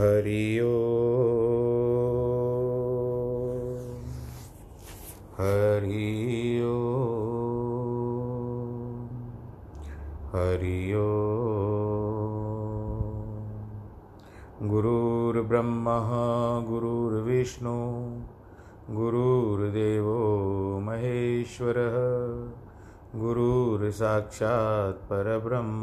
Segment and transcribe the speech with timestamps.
[0.00, 0.76] हरि ओ
[5.38, 6.78] हरि ओ
[10.32, 11.06] हरि ओ
[14.70, 15.98] गुरुर्ब्रह्मा
[16.70, 17.78] गुरुर्विष्णु
[18.96, 20.18] गुरुर्देवो
[20.88, 21.96] महेश्वरः
[23.20, 25.82] गुरुर्साक्षात् परब्रह्म।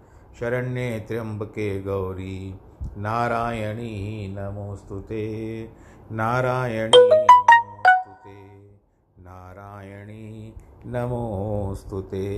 [0.39, 2.55] शरण्ये त्र्यम्बके गौरी।
[2.97, 5.63] नारायणी नमोऽस्तु ते।
[6.11, 8.61] नारायणी नमोऽस्तु ते।
[9.19, 10.53] नारायणी
[10.85, 12.31] नमोऽस्तु ते।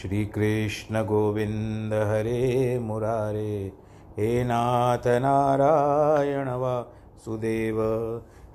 [0.00, 3.72] श्रीकृष्णगोविन्द हरे मुरारे।
[4.18, 7.76] हे नाथ नारायण वासुदेव।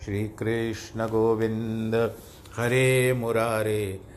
[0.05, 1.95] श्रीकृष्णगोविन्द
[2.57, 4.16] हरे मुरारे।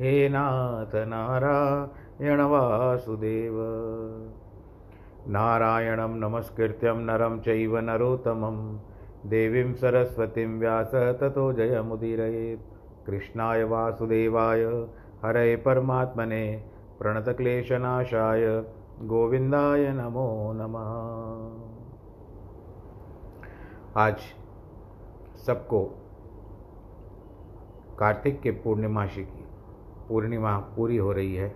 [0.00, 3.54] हे नाथ नारायण वासुदेव।
[5.28, 8.78] नारायणं नमस्कृत्यं नरं चैव नरोत्तमं।
[9.26, 14.64] देवीं सरस्वतीं व्यास ततो जयमुदीरयेत् कृष्णाय वासुदेवाय,
[15.24, 16.64] हरे परमात्मने,
[16.98, 18.64] प्रणतक्लेशनाशाय,
[19.02, 20.92] गोविन्दाय नमो नमः।
[24.02, 24.16] आज
[25.46, 25.84] सबको
[27.98, 29.37] कार्तिक के पूर्णिमाशी की
[30.08, 31.54] पूर्णिमा पूरी हो रही है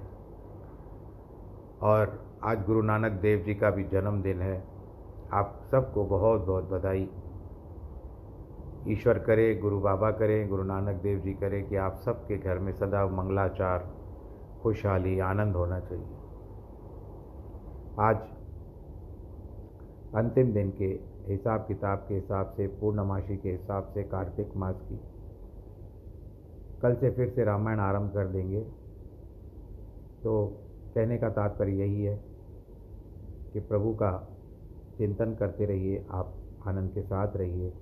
[1.83, 4.65] और आज गुरु नानक देव जी का भी जन्मदिन है।
[5.33, 7.11] आप सबको बहुत बहुत बधाई।
[8.89, 12.73] ईश्वर करे, गुरु बाबा करें, गुरु नानक देव जी करें कि आप सबके घर में
[12.73, 13.91] सदा मंगलाचार,
[14.63, 16.17] खुशहाली, आनंद होना चाहिए।
[18.01, 18.17] आज
[20.15, 21.01] अंतिम दिन के
[21.33, 25.11] हिसाब किताब के हिसाब से, पूर्णमासी के हिसाब से कार्तिक मास की
[26.83, 28.61] कल से फिर से रामायण आरंभ कर देंगे।
[30.23, 30.47] तो
[30.95, 32.25] कहने का तात्पर्य यही है
[33.53, 34.29] कि प्रभु का
[34.99, 36.34] चिंतन करते रहिए, आप
[36.67, 37.73] आनंद के साथ रहिए।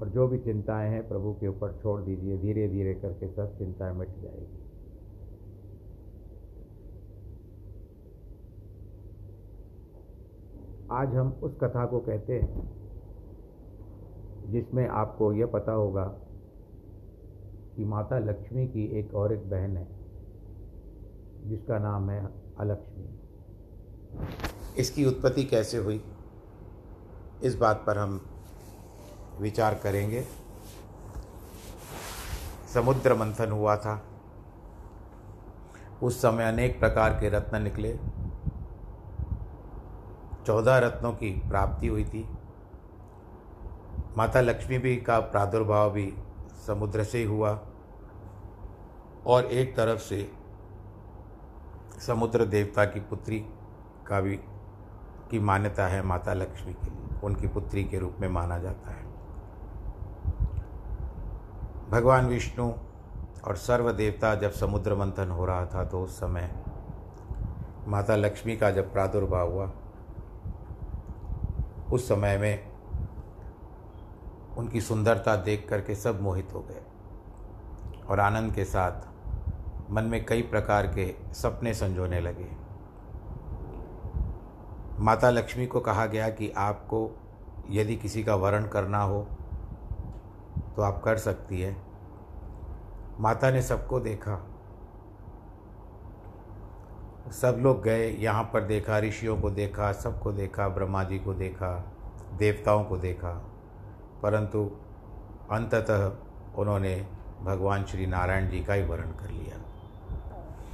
[0.00, 3.94] और जो भी चिंताएँ हैं प्रभु के ऊपर छोड़ दीजिए धीरे धीरे करके सब चिंताएँ
[3.94, 4.58] मिट जाएगी।
[10.90, 12.70] आज हम उस कथा को कहते हैं
[14.50, 16.21] जिसमें आपको यह पता होगा
[17.76, 19.88] कि माता लक्ष्मी की एक और एक बहन है,
[21.48, 22.26] जिसका नाम है
[22.58, 23.18] अलक्ष्मी।
[24.78, 26.04] इसकी उत्पत्ति कैसे हुई?
[27.42, 28.20] इस बात पर हम
[29.40, 30.24] विचार करेंगे।
[32.74, 34.02] समुद्र मंथन हुआ था।
[36.02, 37.98] उस समय अनेक प्रकार के रत्न निकले।
[40.46, 42.28] चौदह रत्नों की प्राप्ति हुई थी।
[44.16, 46.14] माता लक्ष्मी भी का प्रादुर्भाव भी
[46.66, 47.60] समुद्र से हुआ।
[49.26, 50.32] और एक तरफ़ से
[51.98, 53.40] समुद्र देवता की पुत्री
[54.06, 54.36] का भी,
[55.30, 59.02] की मान्यता है माता लक्ष्मी के लिए। उनकी पुत्री के रूप में माना जाता है।
[61.90, 62.72] भगवान विष्णु
[63.44, 66.64] और सर्व देवता जब समुद्र मंथन हो रहा था तो उस समय
[67.86, 69.72] माता लक्ष्मी का जब प्रादुर्भाव हुआ,
[71.92, 72.71] उस समय में
[74.58, 76.82] उनकी सुंदरता देख करके सब मोहित हो गए।
[78.08, 82.48] और आनंद के साथ मन में कई प्रकार के सपने संजोने लगे।
[84.98, 87.10] माता लक्ष्मी को कहा गया कि आपको
[87.70, 89.26] यदि किसी का वर्ण करना हो
[90.76, 91.76] तो आप कर सकती है।
[93.20, 94.36] माता ने सबको देखा।
[97.32, 101.92] सब लोग गए, यहाँ पर देखा, ऋषियों को देखा, सबको देखा ब्रह्मा जी को देखा,
[102.34, 103.51] देवताओं को देखा।
[104.22, 104.70] परंतु
[105.50, 106.16] अंततः
[106.56, 107.06] उन्होंने
[107.42, 109.62] भगवान श्री नारायण जी का ही वर्ण कर लिया।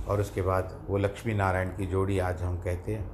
[0.09, 3.11] और उसके बाद वो लक्ष्मी नारायण की जोड़ी आज हम कहते हैं,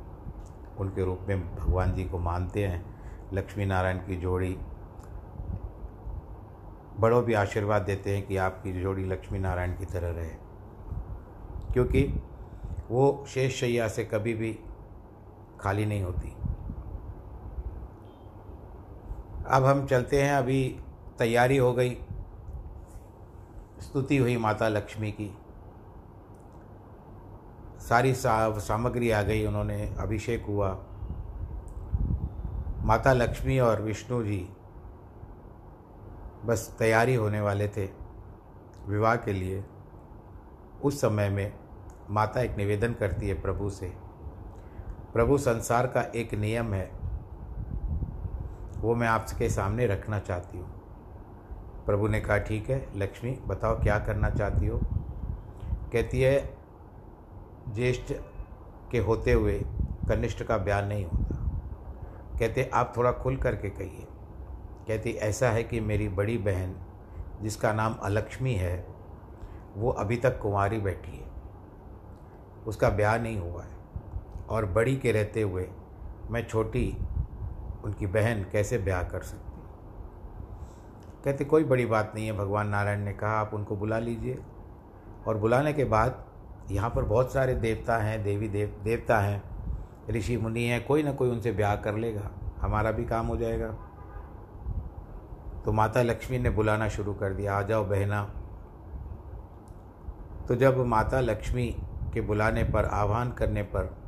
[0.77, 2.95] उनके रूप में भगवान जी को मानते हैं।
[3.33, 4.59] लक्ष्मी नारायण की जोड़ी,
[7.01, 10.31] बड़ों भी आशीर्वाद देते हैं कि आपकी जोड़ी लक्ष्मी नारायण की तरह रहे।
[11.73, 12.23] क्योंकि
[12.91, 14.59] वो शेष शैया से कभी भी
[15.61, 16.37] खाली नहीं होती।
[19.47, 20.81] अब हम चलते हैं, अभी
[21.19, 21.91] तैयारी हो गई।
[23.81, 25.39] स्तुति हुई माता लक्ष्मी की।
[27.81, 30.71] सारी सामग्री आ गई, उन्होंने अभिषेक हुआ।
[32.81, 34.49] माता लक्ष्मी और विष्णु जी
[36.45, 37.89] बस तैयारी होने वाले थे
[38.87, 39.65] विवाह के लिए।
[40.85, 41.53] उस समय में
[42.11, 43.93] माता एक निवेदन करती है प्रभु से।
[45.13, 46.91] प्रभु संसार का एक नियम है
[48.85, 50.69] वो मैं आपके सामने रखना चाहती हूँ।
[51.87, 54.81] प्रभु ने कहा, ठीक है, लक्ष्मी, बताओ क्या करना चाहती हो?
[55.93, 56.57] कहती है,
[57.69, 58.13] ज्येष्ठ
[58.91, 59.59] के होते हुए
[60.09, 61.37] कनिष्ठ का ब्याह नहीं होता।
[62.39, 64.07] कहते, आप थोड़ा खुल करके कहिए।
[64.89, 66.77] कहती, ऐसा है कि मेरी बड़ी बहन,
[67.43, 68.87] जिसका नाम अलक्ष्मी है,
[69.75, 71.31] वो अभी तक कुंवारी बैठी है।
[72.67, 73.77] उसका ब्याह नहीं हुआ है
[74.49, 75.69] और बड़ी के रहते हुए
[76.31, 76.97] मैं छोटी
[77.85, 79.53] उनकी बहन कैसे ब्याह कर सकती
[81.25, 84.39] कहते, कोई बड़ी बात नहीं है, भगवान नारायण ने कहा, आप उनको बुला लीजिए।
[85.27, 86.25] और बुलाने के बाद
[86.71, 89.43] यहाँ पर बहुत सारे देवता हैं, देवी देव, देवता हैं,
[90.11, 93.69] ऋषि मुनि हैं, कोई ना कोई उनसे ब्याह कर लेगा, हमारा भी काम हो जाएगा।
[95.65, 98.23] तो माता लक्ष्मी ने बुलाना शुरू कर दिया, आ जाओ बहना।
[100.49, 101.77] तो जब माता लक्ष्मी
[102.15, 104.04] के बुलाने पर, आह्वान करने पर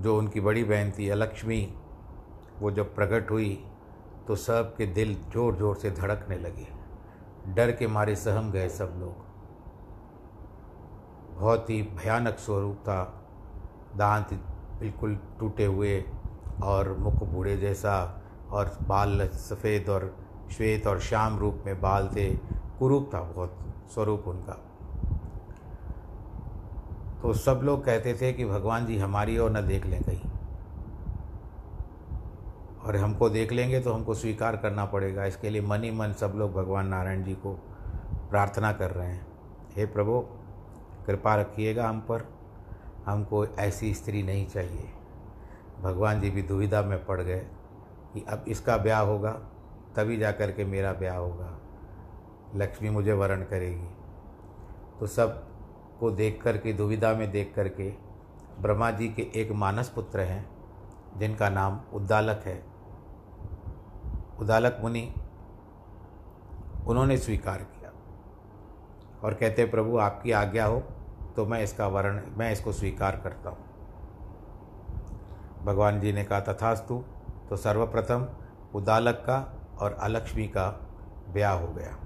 [0.00, 1.60] जो उनकी बड़ी बहन थी, अलक्ष्मी,
[2.60, 3.64] वो जब प्रकट हुई
[4.28, 6.66] तो सब के दिल ज़ोर ज़ोर से धड़कने लगे।
[7.54, 9.26] डर के मारे सहम गए सब लोग।
[11.34, 13.02] बहुत ही भयानक स्वरूप था।
[13.96, 14.32] दांत
[14.80, 16.04] बिल्कुल टूटे हुए
[16.64, 17.94] और मुख बूढ़े जैसा
[18.50, 20.14] और बाल सफ़ेद और
[20.52, 22.30] श्वेत और श्याम रूप में बाल थे।
[22.78, 23.58] कुरूप था बहुत,
[23.94, 24.64] स्वरूप उनका।
[27.22, 30.30] तो सब लोग कहते थे कि भगवान जी हमारी ओर न देख लें कहीं।
[32.84, 36.32] और हमको देख लेंगे तो हमको स्वीकार करना पड़ेगा। इसके लिए मन ही मन सब
[36.36, 37.52] लोग भगवान नारायण जी को
[38.30, 39.26] प्रार्थना कर रहे हैं।
[39.76, 40.20] हे प्रभु,
[41.06, 42.28] कृपा रखिएगा हम पर।
[43.06, 44.88] हमको ऐसी स्त्री नहीं चाहिए।
[45.80, 47.46] भगवान जी भी दुविधा में पड़ गए
[48.14, 49.32] कि अब इसका ब्याह होगा,
[49.96, 51.58] तभी जा कर के मेरा ब्याह होगा।
[52.56, 53.88] लक्ष्मी मुझे वरण करेगी।
[55.00, 55.48] तो सब
[56.00, 57.90] को देख कर के दुविधा में देख कर के
[58.62, 60.48] ब्रह्मा जी के एक मानस पुत्र हैं,
[61.18, 62.62] जिनका नाम उद्दालक है।
[64.40, 65.12] उदालक मुनि
[66.86, 67.92] उन्होंने स्वीकार किया
[69.24, 70.80] और कहते, प्रभु, आपकी आज्ञा हो
[71.36, 73.66] तो मैं इसका वर्ण, मैं इसको स्वीकार करता हूँ।
[75.64, 77.02] भगवान जी ने कहा, तथास्तु।
[77.48, 78.26] तो सर्वप्रथम
[78.74, 79.38] उदालक का
[79.80, 80.68] और अलक्ष्मी का
[81.32, 81.96] ब्याह हो गया।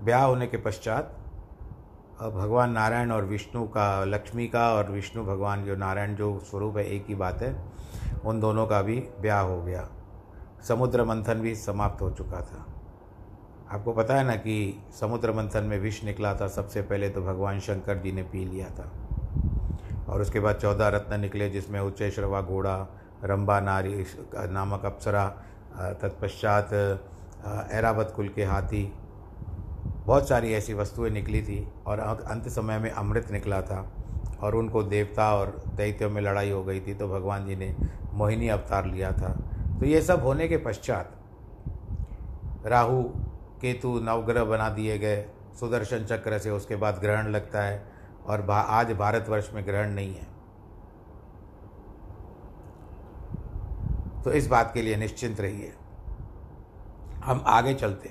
[0.00, 1.16] ब्याह होने के पश्चात
[2.20, 6.84] भगवान नारायण और विष्णु का, लक्ष्मी का और विष्णु भगवान जो नारायण जो स्वरूप है,
[6.86, 7.56] एक ही बात है,
[8.24, 9.88] उन दोनों का भी ब्याह हो गया।
[10.68, 12.64] समुद्र मंथन भी समाप्त हो चुका था।
[13.72, 17.60] आपको पता है ना कि समुद्र मंथन में विष निकला था सबसे पहले तो भगवान
[17.60, 18.90] शंकर जी ने पी लिया था।
[20.08, 22.76] और उसके बाद चौदह रत्न निकले, जिसमें उच्च श्रवा घोड़ा,
[23.24, 24.04] रंबा, नारी,
[24.34, 25.26] नामक अप्सरा,
[26.02, 26.72] तत्पश्चात
[27.72, 28.92] ऐरावत कुल के हाथी
[30.06, 33.78] बहुत सारी ऐसी वस्तुएँ निकली थी और अंत समय में अमृत निकला था
[34.42, 37.74] और उनको देवता और दैत्यों में लड़ाई हो गई थी तो भगवान जी ने
[38.12, 39.28] मोहिनी अवतार लिया था।
[39.80, 41.12] तो ये सब होने के पश्चात
[42.66, 43.02] राहु
[43.60, 45.24] केतु नवग्रह बना दिए गए।
[45.60, 47.82] सुदर्शन चक्र से उसके बाद ग्रहण लगता है
[48.26, 50.26] और भा, आज भारतवर्ष में ग्रहण नहीं है।
[54.24, 55.72] तो इस बात के लिए निश्चिंत रहिए।
[57.24, 58.08] हम आगे चलते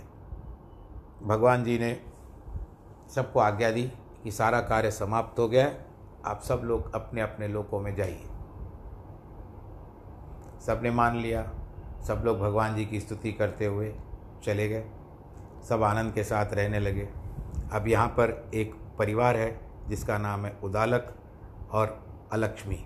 [1.25, 2.01] भगवान जी ने
[3.15, 3.91] सबको आज्ञा दी
[4.23, 5.85] कि सारा कार्य समाप्त हो गया है।
[6.25, 8.23] आप सब लोग अपने अपने लोकों में जाइए।
[10.65, 11.51] सबने मान लिया।
[12.07, 13.95] सब लोग भगवान जी की स्तुति करते हुए
[14.43, 14.89] चले गए।
[15.69, 17.09] सब आनंद के साथ रहने लगे।
[17.73, 21.15] अब यहाँ पर एक परिवार है, जिसका नाम है उदालक
[21.71, 22.85] और अलक्ष्मी।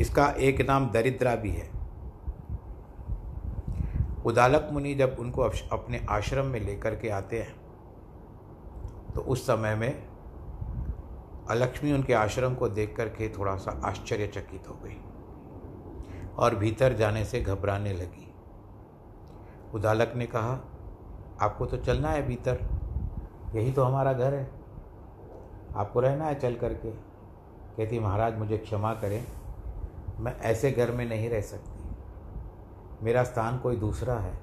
[0.00, 1.77] इसका एक नाम दरिद्रा भी है।
[4.28, 5.42] उदालक मुनि जब उनको
[5.72, 10.08] अपने आश्रम में लेकर के आते हैं तो उस समय में
[11.50, 14.96] अलक्ष्मी उनके आश्रम को देख कर के थोड़ा सा आश्चर्यचकित हो गई
[16.36, 18.26] और भीतर जाने से घबराने लगी।
[19.74, 20.52] उदालक ने कहा,
[21.40, 22.58] आपको तो चलना है भीतर,
[23.54, 24.50] यही तो हमारा घर है।
[25.76, 29.24] आपको रहना है चल करके। कहती, महाराज मुझे क्षमा करें,
[30.20, 31.77] मैं ऐसे घर में नहीं रह सकती।
[33.02, 34.38] मेरा स्थान कोई दूसरा है।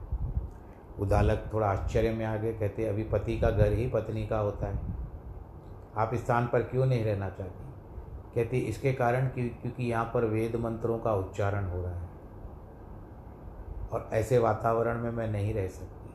[1.00, 4.68] उदालक थोड़ा आश्चर्य में आ गए कहते, अभी पति का घर ही पत्नी का होता
[4.68, 4.80] है।
[5.98, 7.66] आप इस स्थान पर क्यों नहीं रहना चाहती?
[8.36, 12.10] कहती, इसके कारण क्योंकि यहाँ पर वेद मंत्रों का उच्चारण हो रहा है।
[13.92, 16.10] और ऐसे वातावरण में मैं नहीं रह सकती।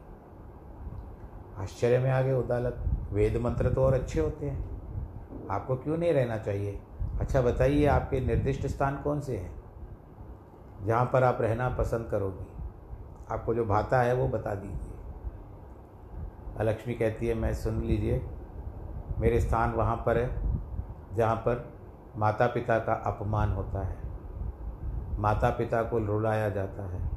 [1.63, 4.71] आश्चर्य में आ गए उदालक, वेद मंत्र तो और अच्छे होते हैं।
[5.51, 6.81] आपको क्यों नहीं रहना चाहिए?
[7.21, 9.60] अच्छा बताइए, आपके निर्दिष्ट स्थान कौन से हैं?
[10.87, 12.47] जहाँ पर आप रहना पसंद करोगी।
[13.31, 14.91] आपको जो भाता है वो बता दीजिए।
[16.59, 18.27] अलक्ष्मी कहती है, मैं सुन लीजिए,
[19.19, 20.41] मेरे स्थान वहाँ पर है,
[21.17, 21.73] जहाँ पर
[22.17, 23.97] माता पिता का अपमान होता है।
[25.19, 27.11] माता पिता को रुलाया जाता है।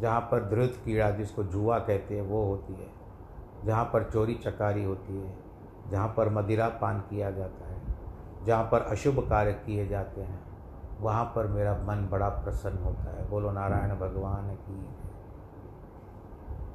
[0.00, 2.90] जहाँ पर धृत कीड़ा जिसको जुआ कहते हैं, वो होती है।
[3.64, 5.36] जहाँ पर चोरी चकारी होती है,
[5.90, 7.80] जहाँ पर मदिरा पान किया जाता है।
[8.44, 10.55] जहाँ पर अशुभ कार्य किए जाते हैं
[11.00, 14.88] वहाँ पर मेरा मन बड़ा प्रसन्न होता है। बोलो, नारायण भगवान की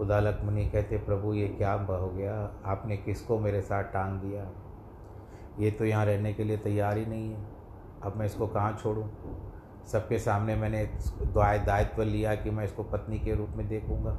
[0.03, 2.51] उदालक मुनि कहते, प्रभु, ये क्या हो गया?
[2.65, 4.47] आपने किसको मेरे साथ टांग दिया?
[5.59, 7.45] ये तो यहाँ रहने के लिए तैयार ही नहीं है।
[8.03, 9.09] अब मैं इसको कहाँ छोड़ूँ?
[9.91, 10.85] सबके सामने मैंने
[11.21, 14.17] दाय, दायित्व लिया कि मैं इसको पत्नी के रूप में देखूँगा।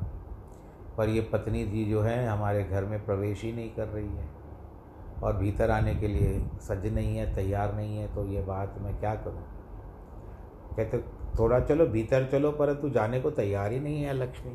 [0.97, 4.28] पर ये पत्नी जी जो है, हमारे घर में प्रवेश ही नहीं कर रही है।
[5.23, 9.00] और भीतर आने के लिए सज नहीं है, तैयार नहीं है तो ये बात मैं
[9.00, 9.62] क्या करूँ?
[10.76, 10.99] कहते,
[11.38, 14.52] थोड़ा चलो, भीतर चलो, परंतु जाने को तैयार ही नहीं है लक्ष्मी।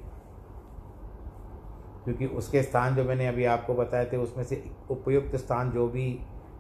[2.04, 6.20] क्योंकि उसके स्थान जो मैंने अभी आपको बताए थे, उसमें से उपयुक्त स्थान जो भी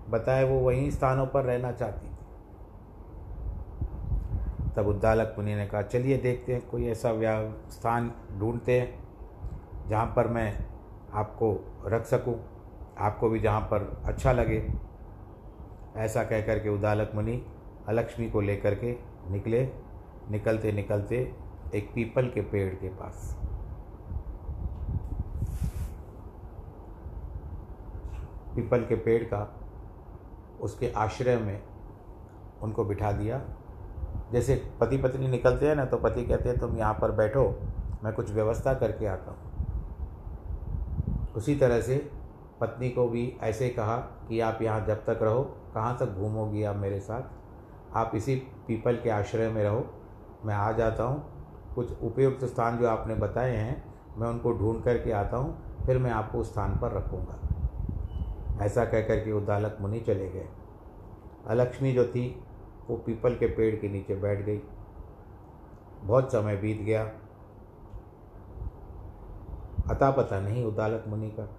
[0.10, 2.12] बताए, वो वहीं स्थानों पर रहना चाहती थी।
[4.76, 9.08] तब उद्दालक मुनि ने कहा, चलिए देखते हैं, कोई ऐसा व्या, स्थान ढूंढते हैं,
[9.90, 10.66] जहाँ पर मैं
[11.14, 12.40] आपको रख सकूँ,
[12.98, 14.72] आपको भी जहाँ पर अच्छा लगे।
[15.98, 17.46] ऐसा कह कर के उदालक मुनि
[17.88, 19.63] अलक्ष्मी को लेकर के निकले,
[20.31, 21.17] निकलते निकलते
[21.75, 23.36] एक पीपल के पेड़ के पास।
[28.55, 29.41] पीपल के पेड़ का
[30.62, 31.62] उसके आश्रय में
[32.62, 33.41] उनको बिठा दिया।
[34.31, 37.43] जैसे पति पत्नी निकलते हैं ना तो पति कहते हैं, तुम यहाँ पर बैठो,
[38.03, 39.38] मैं कुछ व्यवस्था करके आता हूँ।
[41.36, 41.98] उसी तरह से
[42.62, 45.43] पत्नी को भी ऐसे कहा कि, आप यहाँ जब तक रहो,
[45.74, 47.37] कहाँ तक घूमोगी आप मेरे साथ?
[47.98, 49.86] आप इसी पीपल के आश्रय में रहो।
[50.46, 51.38] मैं आ जाता हूँ।
[51.75, 53.84] कुछ उपयुक्त स्थान जो आपने बताए हैं,
[54.18, 57.39] मैं उनको ढूंढ करके आता हूँ, फिर मैं आपको उस स्थान पर रखूँगा।
[58.66, 60.48] ऐसा कह कर के उदालक मुनि चले गए।
[61.48, 62.44] अलक्ष्मी जो थी,
[62.89, 64.62] वो पीपल के पेड़ के नीचे बैठ गई।
[66.04, 67.04] बहुत समय बीत गया।
[69.89, 71.50] अता पता नहीं उदालक मुनि का।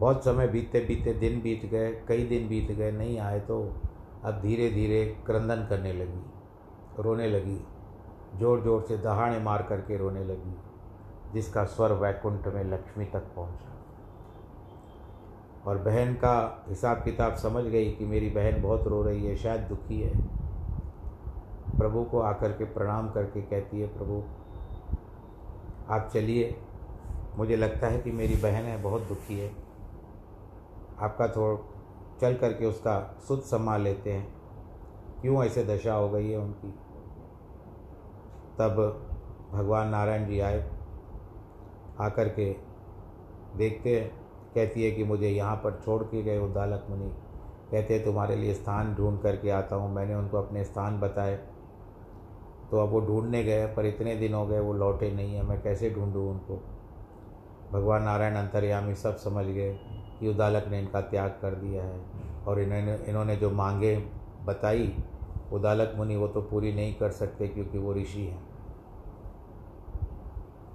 [0.00, 3.72] बहुत समय बीतते बीतते दिन बीत गए, कई दिन बीत गए, नहीं आए तो
[4.24, 6.24] अब धीरे धीरे क्रंदन करने लगी,
[7.02, 7.66] रोने लगी
[8.38, 10.56] ज़ोर ज़ोर से दहाड़े मार करके रोने लगी,
[11.32, 13.72] जिसका स्वर वैकुंठ में लक्ष्मी तक पहुँचा।
[15.66, 19.60] और बहन का हिसाब किताब समझ गई कि मेरी बहन बहुत रो रही है, शायद
[19.60, 20.18] दुखी है।
[21.78, 24.22] प्रभु को आकर के प्रणाम करके कहती है, प्रभु,
[25.92, 26.60] आप चलिए।
[27.36, 29.50] मुझे लगता है कि मेरी बहन है, बहुत दुखी है।
[31.00, 31.75] आपका थोड़ा
[32.20, 34.26] चल करके उसका सुध संभाल लेते हैं।
[35.22, 36.70] क्यों ऐसे दशा हो गई है उनकी?
[38.58, 38.76] तब
[39.52, 40.58] भगवान नारायण जी आए,
[42.00, 42.54] आकर के
[43.56, 44.08] देखते हैं
[44.54, 47.10] कहती है कि मुझे यहाँ पर छोड़ के गए उद्दालक मुनि।
[47.70, 51.36] कहते हैं, तुम्हारे लिए स्थान ढूंढ करके आता हूँ। मैंने उनको अपने स्थान बताए।
[52.70, 55.62] तो अब वो ढूँढने गए, पर इतने दिन हो गए वो लौटे नहीं हैं। मैं
[55.62, 56.56] कैसे ढूंढूँ उनको?
[57.72, 59.78] भगवान नारायण अंतर्यामी सब समझ गए।
[60.20, 62.00] कि उदालक ने इनका त्याग कर दिया है।
[62.46, 63.96] और इन्होंने इन्होंने जो मांगे
[64.46, 64.92] बताई
[65.52, 68.44] उदालक मुनि वो तो पूरी नहीं कर सकते क्योंकि वो ऋषि हैं।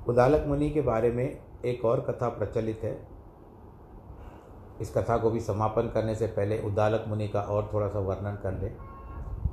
[0.07, 2.97] उदालक मुनि के बारे में एक और कथा प्रचलित है।
[4.81, 8.37] इस कथा को भी समापन करने से पहले उदालक मुनि का और थोड़ा सा वर्णन
[8.43, 8.71] कर लें।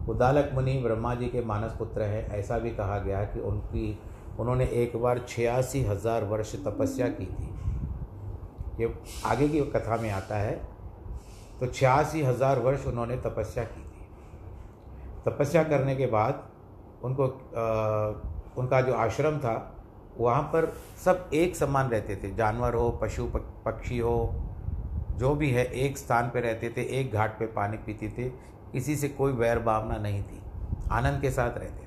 [0.09, 3.99] उदालक मुनि ब्रह्मा जी के मानस पुत्र हैं, ऐसा भी कहा गया कि उनकी,
[4.40, 7.49] उन्होंने एक बार छियासी हज़ार वर्ष तपस्या की थी।
[8.81, 8.93] ये
[9.27, 10.55] आगे की कथा में आता है
[11.61, 14.07] तो छियासी हज़ार वर्ष उन्होंने तपस्या की थी।
[15.25, 16.43] तपस्या करने के बाद
[17.05, 17.65] उनको आ,
[18.59, 19.55] उनका जो आश्रम था
[20.19, 20.73] वहाँ पर
[21.05, 24.17] सब एक समान रहते थे। जानवर हो पशु पक्षी हो
[25.19, 28.29] जो भी है एक स्थान पर रहते थे एक घाट पे पानी पीते थे।
[28.73, 30.41] किसी से कोई वैर भावना नहीं थी।
[30.93, 31.87] आनंद के साथ रहते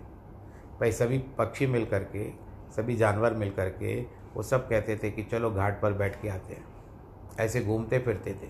[0.79, 2.29] भाई सभी पक्षी मिल करके
[2.75, 3.99] सभी जानवर मिल करके
[4.35, 6.65] वो सब कहते थे कि चलो घाट पर बैठ के आते हैं।
[7.39, 8.49] ऐसे घूमते फिरते थे।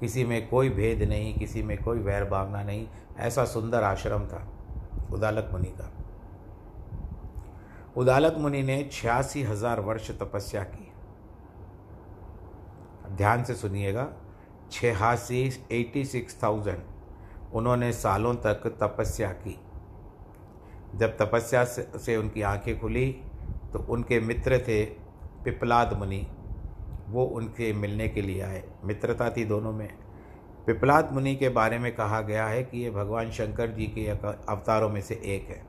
[0.00, 2.86] किसी में कोई भेद नहीं, किसी में कोई वैर भावना नहीं,
[3.18, 4.46] ऐसा सुंदर आश्रम था
[5.12, 5.92] उदालक मुनि का।
[7.96, 10.92] उदालक मुनि ने छियासी हज़ार वर्ष तपस्या की।
[13.16, 14.08] ध्यान से सुनिएगा,
[14.72, 15.42] छियासी
[15.72, 16.82] एटी सिक्स थाउज़ेंड
[17.54, 19.58] उन्होंने सालों तक तपस्या की।
[20.94, 23.10] जब तपस्या से उनकी आँखें खुली
[23.72, 24.84] तो उनके मित्र थे
[25.44, 26.26] पिपलाद मुनि।
[27.08, 29.88] वो उनके मिलने के लिए आए। मित्रता थी दोनों में।
[30.66, 34.06] पिपलाद मुनि के बारे में कहा गया है कि ये भगवान शंकर जी के
[34.48, 35.66] अवतारों में से एक है।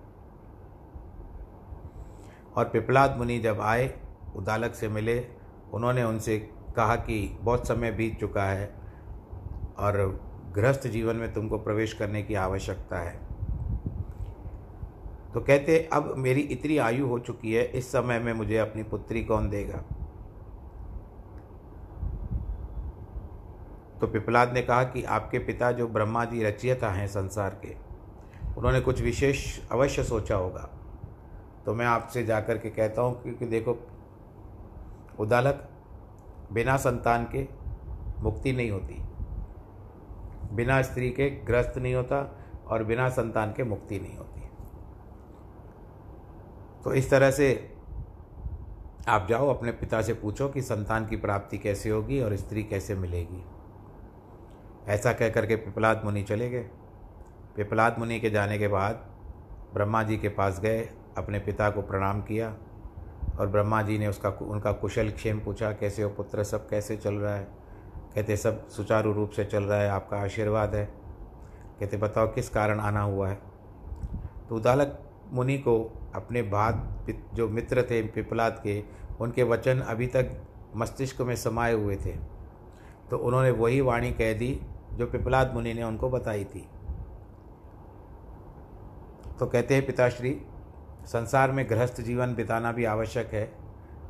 [2.55, 3.99] और पिपलाद मुनि जब आए,
[4.35, 5.27] उदालक से मिले,
[5.73, 8.73] उन्होंने उनसे कहा कि बहुत समय बीत चुका है
[9.79, 10.21] और
[10.55, 13.27] गृहस्थ जीवन में तुमको प्रवेश करने की आवश्यकता है।
[15.33, 19.23] तो कहते, अब मेरी इतनी आयु हो चुकी है, इस समय में मुझे अपनी पुत्री
[19.23, 19.83] कौन देगा?
[24.01, 27.75] तो पिपलाद ने कहा कि आपके पिता जो ब्रह्मा जी रचयता हैं संसार के,
[28.57, 30.69] उन्होंने कुछ विशेष अवश्य सोचा होगा।
[31.65, 33.77] तो मैं आपसे जाकर के कहता हूँ क्योंकि देखो
[35.19, 35.69] उदालक
[36.51, 37.47] बिना संतान के
[38.23, 39.01] मुक्ति नहीं होती।
[40.55, 44.41] बिना स्त्री के ग्रस्त नहीं होता और बिना संतान के मुक्ति नहीं होती।
[46.83, 47.73] तो इस तरह से
[49.07, 52.95] आप जाओ, अपने पिता से पूछो कि संतान की प्राप्ति कैसे होगी और स्त्री कैसे
[52.95, 53.43] मिलेगी।
[54.87, 56.69] ऐसा कह करके पिपलाद मुनि चले गए।
[57.55, 58.95] पिपलाद मुनि के जाने के बाद
[59.73, 62.57] ब्रह्मा जी के पास गए, अपने पिता को प्रणाम किया
[63.39, 67.13] और ब्रह्मा जी ने उसका उनका कुशल क्षेम पूछा, कैसे हो पुत्र, सब कैसे चल
[67.13, 67.47] रहा है?
[68.15, 70.85] कहते, सब सुचारू रूप से चल रहा है, आपका आशीर्वाद है।
[71.79, 73.39] कहते, बताओ, किस कारण आना हुआ है?
[74.49, 74.99] तो उदालक
[75.31, 78.83] मुनि को अपने बाद जो मित्र थे पिपलाद के,
[79.21, 80.31] उनके वचन अभी तक
[80.75, 82.15] मस्तिष्क में समाये हुए थे।
[83.09, 84.61] तो उन्होंने वही वाणी कह दी
[84.97, 86.67] जो पिपलाद मुनि ने उनको बताई थी।
[89.39, 90.41] तो कहते हैं पिताश्री,
[91.05, 93.51] संसार में गृहस्थ जीवन बिताना भी आवश्यक है।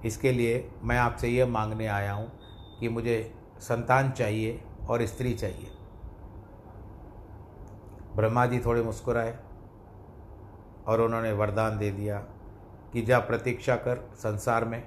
[0.06, 2.32] इसके लिए मैं आपसे ये मांगने आया हूँ
[2.80, 5.71] कि मुझे संतान चाहिए और स्त्री चाहिए।
[8.15, 9.38] ब्रह्मा जी थोड़े मुस्कुराए
[10.88, 12.19] और उन्होंने वरदान दे दिया
[12.93, 14.82] कि जा प्रतीक्षा कर संसार में।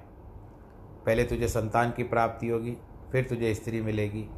[1.07, 2.77] पहले तुझे संतान की प्राप्ति होगी,
[3.13, 4.29] फिर तुझे स्त्री मिलेगी।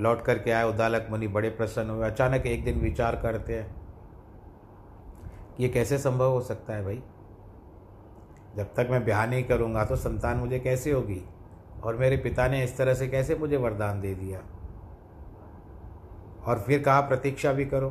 [0.00, 3.74] लौट करके आए, उदालक मुनि बड़े प्रसन्न हुए, अचानक एक दिन विचार करते हैं,
[5.60, 7.02] ये कैसे संभव हो सकता है भाई?
[8.56, 11.20] जब तक मैं ब्याह नहीं करूँगा तो संतान मुझे कैसे होगी?
[11.84, 14.40] और मेरे पिता ने इस तरह से कैसे मुझे वरदान दे दिया?
[16.44, 17.90] और फिर कहा प्रतीक्षा भी करो?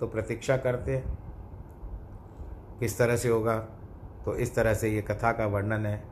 [0.00, 1.18] तो प्रतीक्षा करते हैं,
[2.80, 3.58] किस तरह से होगा?
[4.24, 6.02] तो इस तरह से ये कथा का वर्णन है।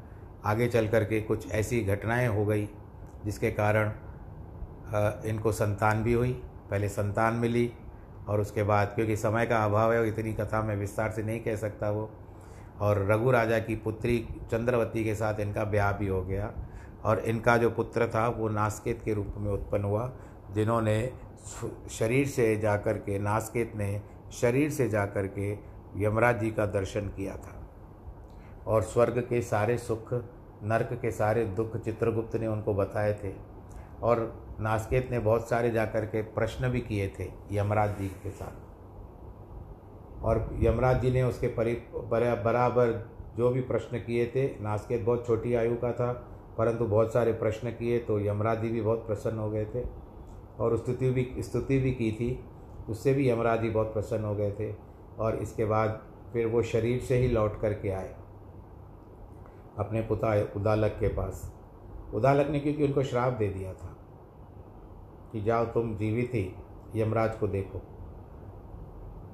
[0.44, 2.68] आगे चल कर के कुछ ऐसी घटनाएँ हो गई,
[3.24, 3.92] जिसके कारण
[5.24, 6.32] इनको संतान भी हुई,
[6.70, 7.70] पहले संतान मिली
[8.28, 11.56] और उसके बाद, क्योंकि समय का अभाव है इतनी कथा में विस्तार से नहीं कह
[11.56, 12.10] सकता वो,
[12.80, 14.18] और रघु राजा की पुत्री
[14.50, 16.52] चंद्रवती के साथ इनका ब्याह भी हो गया
[17.04, 20.10] और इनका जो पुत्र था वो नासकेत के रूप में उत्पन्न हुआ,
[20.52, 21.12] जिन्होंने
[21.90, 24.00] शरीर से जाकर के, नासकेत ने
[24.32, 25.52] शरीर से जाकर के
[25.96, 27.60] यमराज जी का दर्शन किया था।
[28.66, 30.12] और स्वर्ग के सारे सुख,
[30.62, 33.32] नरक के सारे दुख चित्रगुप्त ने उनको बताए थे।
[34.02, 38.62] और नासकेत ने बहुत सारे जाकर के प्रश्न भी किए थे यमराज जी के साथ।
[40.24, 42.92] और यमराज जी ने उसके परि बराबर
[43.36, 46.12] जो भी प्रश्न किए थे, नासकेत बहुत छोटी आयु का था,
[46.58, 49.82] परंतु बहुत सारे प्रश्न किए तो यमराज जी भी बहुत प्रसन्न हो गए थे।
[50.58, 52.38] और स्तुति भी स्तुति भी की थी,
[52.88, 54.72] उससे भी यमराज जी बहुत प्रसन्न हो गए थे।
[55.18, 56.00] और इसके बाद
[56.32, 58.14] फिर वो शरीर से ही लौट करके आए,
[59.78, 61.52] अपने पुता, उदालक के पास।
[62.14, 63.96] उदालक ने क्योंकि उनको श्राप दे दिया था
[65.34, 66.54] कि जाओ तुम जीवित ही
[66.96, 67.78] यमराज को देखो।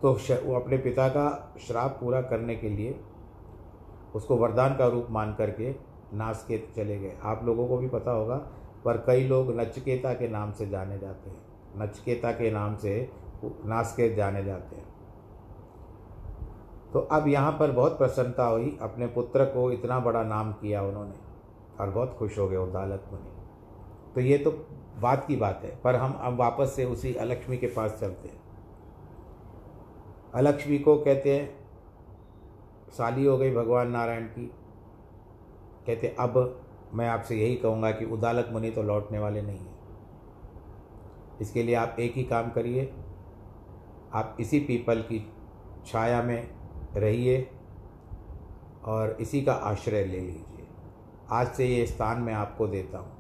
[0.02, 0.12] तो
[0.46, 3.00] वो अपने पिता का श्राप पूरा करने के लिए
[4.14, 5.74] उसको वरदान का रूप मान करके
[6.14, 8.36] नासकेत चले गए। आप लोगों को भी पता होगा,
[8.84, 11.42] पर कई लोग नचकेता के नाम से जाने जाते हैं।
[11.78, 13.10] नचकेता के नाम से
[13.44, 14.88] नासकेत जाने जाते हैं।
[16.92, 21.14] तो अब यहाँ पर बहुत प्रसन्नता हुई। अपने पुत्र को इतना बड़ा नाम किया उन्होंने
[21.80, 23.30] और बहुत खुश हो गए उदालत मुनि।
[24.14, 24.50] तो ये तो
[25.00, 28.38] बात की बात है, पर हम अब वापस से उसी अलक्ष्मी के पास चलते हैं।
[30.34, 31.48] अलक्ष्मी को कहते हैं,
[32.90, 34.46] साली हो गई भगवान नारायण की।
[35.86, 36.60] कहते, अब
[36.94, 39.78] मैं आपसे यही कहूँगा कि उदालक मुनि तो लौटने वाले नहीं हैं।
[41.40, 42.92] इसके लिए आप एक ही काम करिए,
[44.14, 45.24] आप इसी पीपल की
[45.86, 46.50] छाया में
[46.96, 47.48] रहिए
[48.84, 50.66] और इसी का आश्रय ले लीजिए।
[51.30, 53.19] आज से ये स्थान मैं आपको देता हूँ।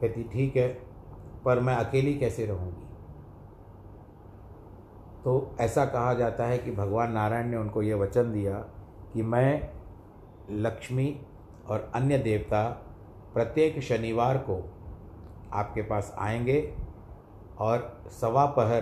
[0.00, 0.68] कहती, ठीक है,
[1.44, 2.86] पर मैं अकेली कैसे रहूँगी?
[5.24, 8.58] तो ऐसा कहा जाता है कि भगवान नारायण ने उनको ये वचन दिया
[9.12, 9.70] कि मैं
[10.50, 11.26] लक्ष्मी
[11.68, 12.68] और अन्य देवता
[13.34, 14.70] प्रत्येक शनिवार को
[15.52, 16.76] आपके पास आएँगे
[17.58, 18.80] और सवा पहर,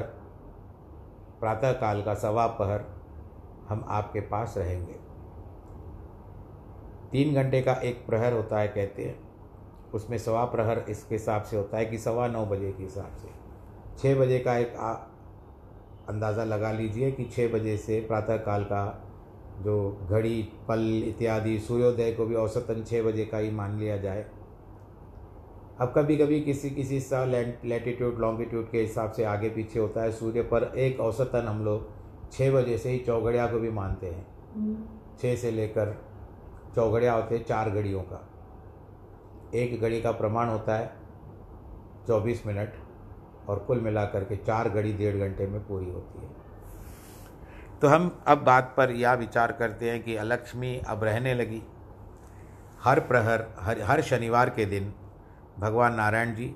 [1.40, 2.84] प्रातःकाल का सवा पहर
[3.68, 4.92] हम आपके पास रहेंगे।
[7.12, 9.27] तीन घंटे का एक प्रहर होता है कहते हैं।
[9.94, 13.28] उसमें सवा प्रहर इसके हिसाब से होता है कि सवा नौ बजे के हिसाब से।
[13.98, 14.74] छः बजे का एक
[16.08, 19.04] अंदाज़ा लगा लीजिए कि छः बजे से प्रातःकाल का
[19.60, 24.26] जो घड़ी पल इत्यादि सूर्योदय को भी औसतन छः बजे का ही मान लिया जाए।
[25.80, 30.12] अब कभी कभी किसी किसी सा लैटिट्यूड लॉन्गिट्यूड के हिसाब से आगे पीछे होता है।
[30.12, 31.90] सूर्य पर एक औसतन हम लोग
[32.32, 34.76] छः बजे से ही चौघड़िया को भी मानते हैं। हम्म।
[35.22, 35.96] छः से लेकर
[36.74, 38.27] चौघड़िया होते हैं चार घड़ियों का।
[39.54, 40.90] एक घड़ी का प्रमाण होता है,
[42.06, 42.72] चौबीस मिनट,
[43.48, 46.30] और कुल मिलाकर के चार घड़ी डेढ़ घंटे में पूरी होती है।
[47.80, 51.62] तो हम अब बात पर यह विचार करते हैं कि अलक्ष्मी अब रहने लगी।
[52.82, 54.92] हर प्रहर, हर हर शनिवार के दिन
[55.58, 56.54] भगवान नारायण जी,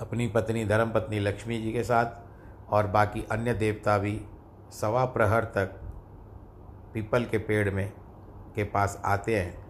[0.00, 2.06] अपनी पत्नी धर्म पत्नी लक्ष्मी जी के साथ,
[2.70, 4.20] और बाकी अन्य देवता भी
[4.70, 5.80] सवा प्रहर तक
[6.94, 7.92] पीपल के पेड़ में,
[8.54, 9.61] के पास आते हैं।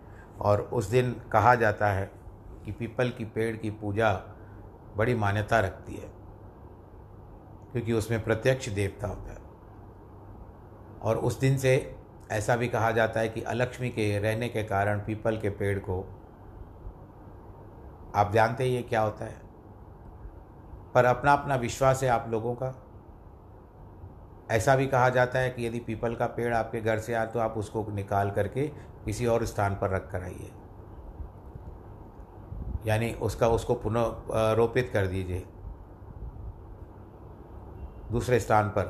[0.42, 2.10] और उस दिन कहा जाता है
[2.64, 4.12] कि पीपल की पेड़ की पूजा
[4.96, 6.08] बड़ी मान्यता रखती है,
[7.72, 9.40] क्योंकि उसमें प्रत्यक्ष देवता होता है।
[11.02, 11.96] और उस दिन से
[12.30, 16.00] ऐसा भी कहा जाता है कि अलक्ष्मी के रहने के कारण पीपल के पेड़ को
[18.14, 19.40] आप जानते ही क्या होता है।
[20.94, 22.81] पर अपना अपना विश्वास है आप लोगों का
[24.50, 27.38] ऐसा भी कहा जाता है कि यदि पीपल का पेड़ आपके घर से आए तो
[27.38, 28.66] आप उसको निकाल करके
[29.04, 30.50] किसी और स्थान पर रख कर आइए।
[32.86, 35.44] यानी उसका, उसको पुनः रोपित कर दीजिए।
[38.10, 38.82] दूसरे स्थान पर।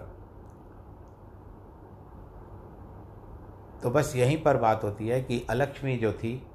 [3.83, 6.47] तो बस यहीं पर बात होती है कि अलक्ष्मी जो थी,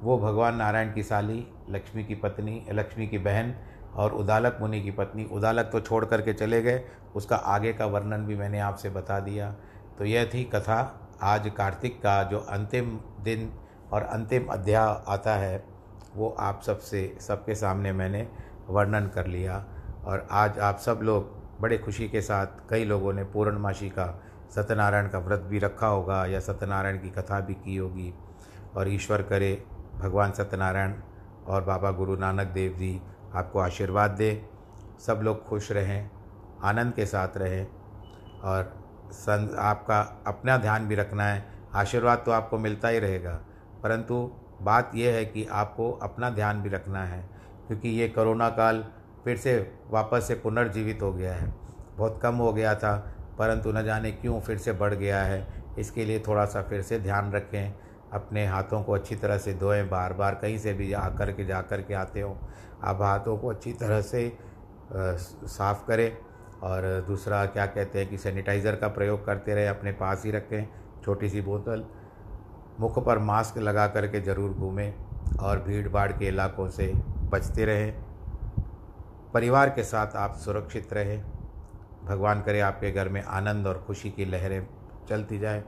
[0.00, 3.54] वो भगवान नारायण की साली, लक्ष्मी की पत्नी, लक्ष्मी की बहन
[3.94, 6.78] और उदालक मुनि की पत्नी, उदालक तो छोड़ करके चले गए
[7.14, 9.54] उसका आगे का वर्णन भी मैंने आपसे बता दिया।
[9.98, 13.58] तो यह थी कथा आज कार्तिक का जो अंतिम दिन
[13.92, 15.64] और अंतिम अध्याय आता है,
[16.16, 18.28] वो आप सबसे सबके सामने मैंने
[18.68, 19.64] वर्णन कर लिया।
[20.04, 25.08] और आज आप सब लोग बड़े खुशी के साथ, कई लोगों ने पूर्णमासी का सत्यनारायण
[25.08, 28.14] का व्रत भी रखा होगा या सत्यनारायण की कथा भी की होगी।
[28.76, 29.64] और ईश्वर करे,
[29.98, 30.94] भगवान सत्यनारायण
[31.46, 33.02] और बाबा गुरु नानक देव जी
[33.34, 34.48] आपको आशीर्वाद दे।
[35.06, 36.10] सब लोग खुश रहें।
[36.62, 37.66] आनंद के साथ रहें
[38.42, 38.72] और
[39.12, 41.44] सं, आपका अपना ध्यान भी रखना है।
[41.74, 43.32] आशीर्वाद तो आपको मिलता ही रहेगा,
[43.82, 44.30] परंतु
[44.62, 47.22] बात यह है कि आपको अपना ध्यान भी रखना है,
[47.66, 48.84] क्योंकि ये कोरोना काल
[49.24, 49.56] फिर से
[49.90, 51.52] वापस से पुनर्जीवित हो गया है।
[51.96, 52.96] बहुत कम हो गया था,
[53.38, 55.46] परंतु न जाने क्यों फिर से बढ़ गया है।
[55.78, 57.74] इसके लिए थोड़ा सा फिर से ध्यान रखें,
[58.12, 61.44] अपने हाथों को अच्छी तरह से धोएँ बार बार कहीं से भी आ कर के
[61.44, 62.36] जा कर के आते हो।
[62.84, 64.32] आप हाथों को अच्छी तरह से
[64.92, 66.16] साफ़ करें
[66.62, 70.66] और दूसरा क्या कहते हैं कि सैनिटाइज़र का प्रयोग करते रहे, अपने पास ही रखें
[71.04, 71.84] छोटी सी बोतल,
[72.80, 74.94] मुख पर मास्क लगा करके ज़रूर घूमें
[75.40, 76.92] और भीड़ भाड़ के इलाकों से
[77.30, 77.92] बचते रहें।
[79.34, 81.22] परिवार के साथ आप सुरक्षित रहें।
[82.04, 84.66] भगवान करे आपके घर में आनंद और खुशी की लहरें
[85.08, 85.64] चलती जाए।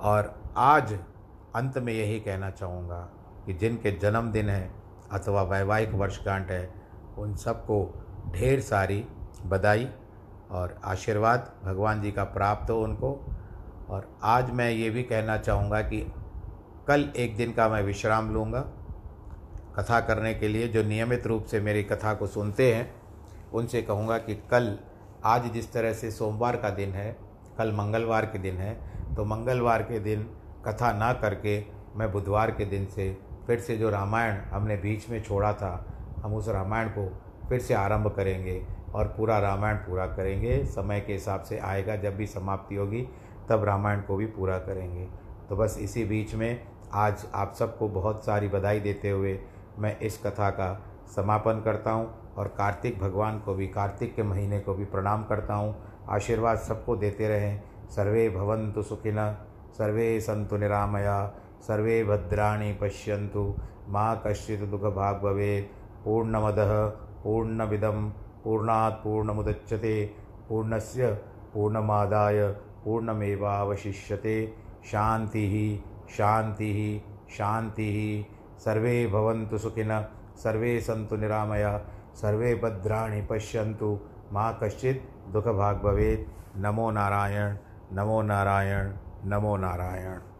[0.00, 0.92] और आज
[1.56, 3.00] अंत में यही कहना चाहूँगा
[3.46, 4.70] कि जिनके जन्मदिन है
[5.12, 6.68] अथवा वैवाहिक वर्षगांठ है,
[7.18, 7.78] उन सबको
[8.34, 9.04] ढेर सारी
[9.44, 9.88] बधाई
[10.50, 13.12] और आशीर्वाद भगवान जी का प्राप्त हो उनको।
[13.88, 16.00] और आज मैं ये भी कहना चाहूँगा कि
[16.88, 18.60] कल एक दिन का मैं विश्राम लूँगा।
[19.76, 22.94] कथा करने के लिए जो नियमित रूप से मेरी कथा को सुनते हैं,
[23.52, 24.76] उनसे कहूँगा कि कल,
[25.24, 27.16] आज जिस तरह से सोमवार का दिन है,
[27.58, 28.74] कल मंगलवार के दिन है
[29.14, 30.22] तो मंगलवार के दिन
[30.66, 31.62] कथा ना करके
[31.96, 35.84] मैं बुधवार के दिन से फिर से जो रामायण हमने बीच में छोड़ा था,
[36.22, 37.08] हम उस रामायण को
[37.48, 38.62] फिर से आरंभ करेंगे।
[38.94, 43.08] और पूरा रामायण पूरा करेंगे। समय के हिसाब से आएगा, जब भी समाप्ति होगी,
[43.48, 45.08] तब रामायण को भी पूरा करेंगे।
[45.48, 46.60] तो बस इसी बीच में
[46.94, 49.38] आज आप सबको बहुत सारी बधाई देते हुए
[49.78, 54.60] मैं इस कथा का समापन करता हूँ और कार्तिक भगवान को भी, कार्तिक के महीने
[54.60, 55.74] को भी प्रणाम करता हूँ।
[56.08, 59.16] आशीर्वाद सबको देते रहें। सर्वे भवन्तु सुखिन,
[59.78, 63.54] सर्वे सन्तु निरामया, सर्वे भद्राणि पश्यन्तु।
[63.88, 66.86] माँ कश्चित् दुःखभाग् भवेत्। पूर्णमदः
[67.24, 68.10] पूर्णमिदं
[68.44, 70.14] पूर्णात् पूर्णमुदच्यते
[70.48, 71.12] पूर्णस्य
[71.54, 72.48] पूर्णमादाय
[72.84, 75.78] पूर्णमेवावशिष्यते। शान्तिः
[76.14, 77.00] शान्तिः
[77.34, 78.24] शान्तिः।
[78.58, 79.58] सर्वे भवन्तु
[80.36, 81.78] सर्वे सन्तु निरामया,
[82.14, 84.00] सर्वे भद्राणि पश्यन्तु।
[84.32, 87.56] मा कश्चित् दुःखभाग् भवेत्। नमो नारायण
[87.92, 88.92] नमो नारायण
[89.24, 90.31] नमो नारायण।